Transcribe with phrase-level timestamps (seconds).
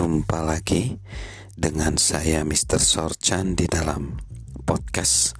[0.00, 0.96] Jumpa lagi
[1.52, 2.80] dengan saya Mr.
[2.80, 4.16] Sorchan di dalam
[4.64, 5.36] podcast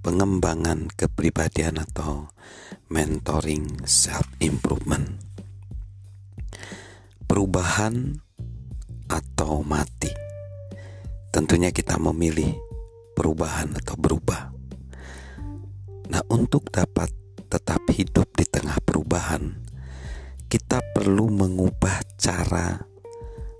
[0.00, 2.32] pengembangan kepribadian atau
[2.88, 5.20] mentoring self improvement.
[7.28, 8.16] Perubahan
[9.12, 10.08] atau mati.
[11.28, 12.48] Tentunya kita memilih
[13.12, 14.56] perubahan atau berubah.
[16.08, 17.12] Nah, untuk dapat
[17.44, 19.52] tetap hidup di tengah perubahan,
[20.48, 22.88] kita perlu mengubah cara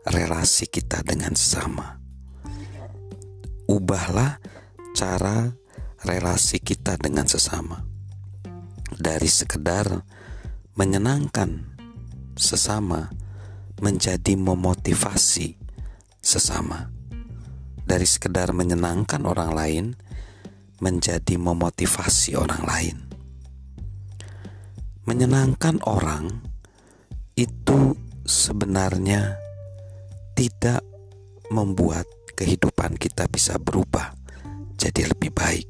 [0.07, 1.99] relasi kita dengan sesama.
[3.71, 4.43] Ubahlah
[4.93, 5.55] cara
[6.03, 7.87] relasi kita dengan sesama.
[8.93, 10.03] Dari sekedar
[10.75, 11.79] menyenangkan
[12.35, 13.09] sesama
[13.79, 15.59] menjadi memotivasi
[16.19, 16.91] sesama.
[17.83, 19.85] Dari sekedar menyenangkan orang lain
[20.83, 22.97] menjadi memotivasi orang lain.
[25.03, 26.31] Menyenangkan orang
[27.35, 29.42] itu sebenarnya
[30.33, 30.85] tidak
[31.53, 34.17] membuat kehidupan kita bisa berubah
[34.81, 35.69] jadi lebih baik.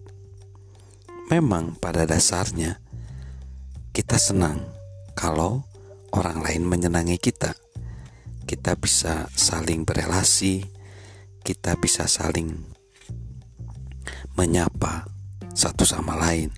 [1.28, 2.80] Memang pada dasarnya
[3.92, 4.64] kita senang
[5.12, 5.64] kalau
[6.12, 7.56] orang lain menyenangi kita.
[8.42, 10.64] Kita bisa saling berelasi,
[11.40, 12.52] kita bisa saling
[14.36, 15.08] menyapa
[15.56, 16.52] satu sama lain.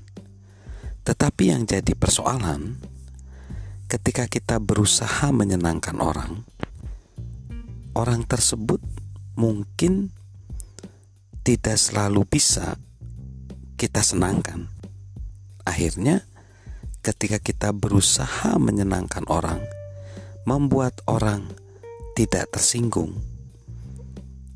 [1.05, 2.78] Tetapi yang jadi persoalan
[3.86, 6.42] ketika kita berusaha menyenangkan orang,
[7.94, 8.82] orang tersebut
[9.38, 10.10] mungkin
[11.46, 12.78] tidak selalu bisa
[13.78, 14.70] kita senangkan.
[15.64, 16.26] Akhirnya,
[17.00, 19.62] ketika kita berusaha menyenangkan orang,
[20.44, 21.48] membuat orang
[22.18, 23.16] tidak tersinggung,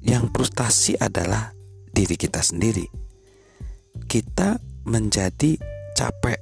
[0.05, 1.53] yang frustasi adalah
[1.93, 2.87] diri kita sendiri.
[4.09, 4.57] Kita
[4.89, 5.59] menjadi
[5.93, 6.41] capek,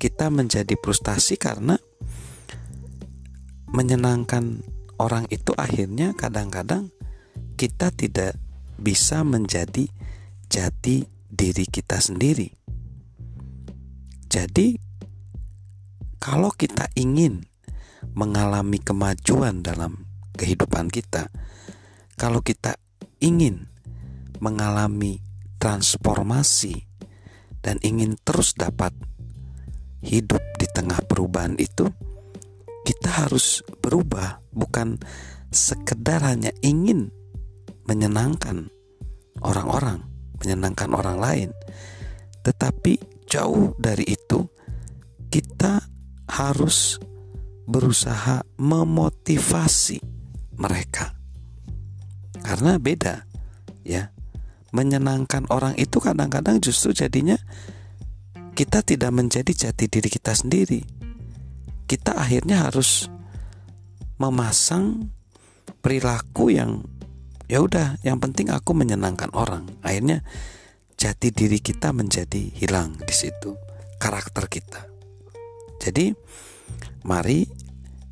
[0.00, 1.78] kita menjadi frustasi karena
[3.70, 4.71] menyenangkan
[5.02, 6.94] orang itu akhirnya kadang-kadang
[7.58, 8.38] kita tidak
[8.78, 9.90] bisa menjadi
[10.46, 12.54] jati diri kita sendiri.
[14.30, 14.78] Jadi,
[16.22, 17.44] kalau kita ingin
[18.14, 20.06] mengalami kemajuan dalam
[20.38, 21.28] kehidupan kita,
[22.16, 22.78] kalau kita
[23.20, 23.68] ingin
[24.42, 25.22] mengalami
[25.62, 26.88] transformasi
[27.62, 28.90] dan ingin terus dapat
[30.02, 31.86] hidup di tengah perubahan itu,
[32.82, 34.98] kita harus berubah, bukan
[35.54, 37.14] sekedar hanya ingin
[37.86, 38.70] menyenangkan
[39.42, 40.02] orang-orang,
[40.42, 41.50] menyenangkan orang lain,
[42.42, 42.98] tetapi
[43.30, 44.46] jauh dari itu,
[45.30, 45.82] kita
[46.30, 46.98] harus
[47.66, 50.02] berusaha memotivasi
[50.58, 51.14] mereka,
[52.42, 53.26] karena beda,
[53.86, 54.10] ya.
[54.72, 57.36] Menyenangkan orang itu kadang-kadang justru jadinya
[58.56, 61.01] kita tidak menjadi jati diri kita sendiri
[61.92, 63.12] kita akhirnya harus
[64.16, 65.12] memasang
[65.84, 66.80] perilaku yang
[67.52, 69.68] ya udah yang penting aku menyenangkan orang.
[69.84, 70.24] Akhirnya
[70.96, 73.52] jati diri kita menjadi hilang di situ
[74.00, 74.88] karakter kita.
[75.84, 76.16] Jadi
[77.04, 77.44] mari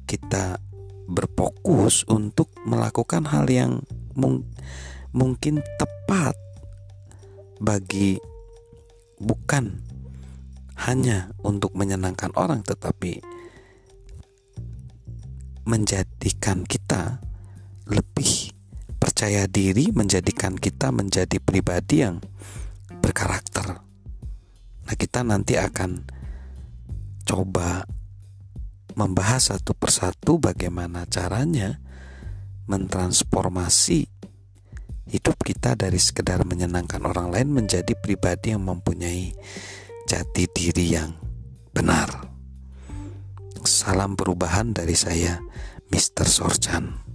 [0.04, 0.60] kita
[1.08, 3.80] berfokus untuk melakukan hal yang
[4.12, 4.44] mung
[5.16, 6.36] mungkin tepat
[7.64, 8.20] bagi
[9.16, 9.80] bukan
[10.76, 13.39] hanya untuk menyenangkan orang tetapi
[15.64, 17.20] menjadikan kita
[17.90, 18.54] lebih
[19.00, 22.20] percaya diri, menjadikan kita menjadi pribadi yang
[23.00, 23.80] berkarakter.
[24.86, 26.04] Nah, kita nanti akan
[27.24, 27.84] coba
[28.94, 31.78] membahas satu persatu bagaimana caranya
[32.66, 34.06] mentransformasi
[35.10, 39.34] hidup kita dari sekedar menyenangkan orang lain menjadi pribadi yang mempunyai
[40.06, 41.10] jati diri yang
[41.74, 42.29] benar.
[43.66, 45.40] Salam perubahan dari saya,
[45.92, 46.24] Mr.
[46.24, 47.09] Sorchan.